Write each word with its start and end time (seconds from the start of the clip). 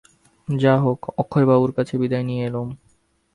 যা 0.47 0.73
হোক, 0.77 0.99
অক্ষয়বাবুর 1.17 1.71
কাছে 1.77 1.93
বিদায় 2.01 2.25
নিয়ে 2.25 2.43
এলুম। 2.45 2.69